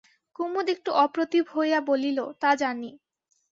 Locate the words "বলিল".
1.89-2.19